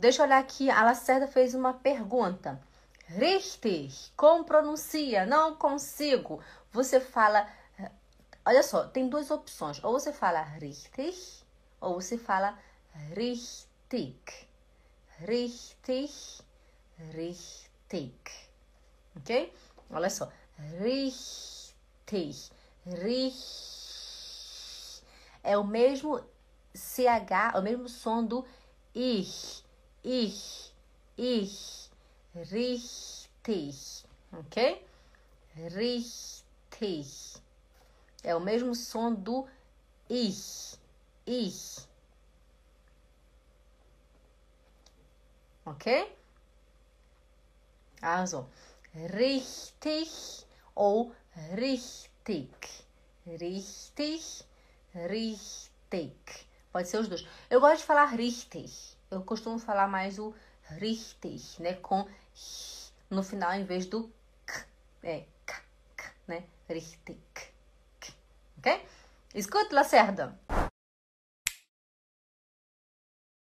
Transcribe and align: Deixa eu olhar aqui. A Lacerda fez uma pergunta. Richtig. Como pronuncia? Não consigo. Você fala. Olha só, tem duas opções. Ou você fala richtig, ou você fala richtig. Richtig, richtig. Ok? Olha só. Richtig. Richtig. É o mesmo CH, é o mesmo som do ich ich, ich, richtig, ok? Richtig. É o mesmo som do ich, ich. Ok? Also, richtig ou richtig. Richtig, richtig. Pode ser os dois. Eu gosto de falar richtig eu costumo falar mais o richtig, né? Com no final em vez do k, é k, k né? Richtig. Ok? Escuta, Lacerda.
Deixa 0.00 0.22
eu 0.22 0.26
olhar 0.26 0.38
aqui. 0.38 0.70
A 0.70 0.82
Lacerda 0.82 1.26
fez 1.26 1.54
uma 1.54 1.74
pergunta. 1.74 2.58
Richtig. 3.06 4.10
Como 4.16 4.44
pronuncia? 4.44 5.26
Não 5.26 5.56
consigo. 5.56 6.40
Você 6.72 7.00
fala. 7.00 7.46
Olha 8.46 8.62
só, 8.62 8.86
tem 8.86 9.08
duas 9.10 9.30
opções. 9.30 9.82
Ou 9.84 9.92
você 9.92 10.10
fala 10.10 10.40
richtig, 10.42 11.44
ou 11.80 12.00
você 12.00 12.16
fala 12.16 12.58
richtig. 13.14 14.48
Richtig, 15.18 16.42
richtig. 17.12 18.48
Ok? 19.16 19.52
Olha 19.90 20.08
só. 20.08 20.32
Richtig. 20.80 22.50
Richtig. 22.86 23.42
É 25.42 25.58
o 25.58 25.64
mesmo 25.64 26.24
CH, 26.74 27.52
é 27.54 27.58
o 27.58 27.62
mesmo 27.62 27.86
som 27.86 28.24
do 28.24 28.46
ich 28.94 29.62
ich, 30.02 30.72
ich, 31.16 31.90
richtig, 32.34 34.04
ok? 34.32 34.82
Richtig. 35.56 37.40
É 38.22 38.34
o 38.34 38.40
mesmo 38.40 38.74
som 38.74 39.14
do 39.14 39.48
ich, 40.08 40.78
ich. 41.26 41.86
Ok? 45.64 46.16
Also, 48.02 48.48
richtig 48.94 50.46
ou 50.74 51.14
richtig. 51.54 52.50
Richtig, 53.26 54.44
richtig. 54.94 56.46
Pode 56.72 56.88
ser 56.88 56.98
os 56.98 57.08
dois. 57.08 57.26
Eu 57.50 57.60
gosto 57.60 57.78
de 57.78 57.84
falar 57.84 58.16
richtig 58.16 58.99
eu 59.10 59.22
costumo 59.22 59.58
falar 59.58 59.88
mais 59.88 60.18
o 60.18 60.34
richtig, 60.78 61.60
né? 61.60 61.74
Com 61.74 62.06
no 63.10 63.22
final 63.22 63.52
em 63.54 63.64
vez 63.64 63.86
do 63.86 64.10
k, 64.46 64.64
é 65.02 65.24
k, 65.44 65.60
k 65.96 66.12
né? 66.28 66.44
Richtig. 66.68 67.18
Ok? 68.58 68.86
Escuta, 69.34 69.74
Lacerda. 69.74 70.38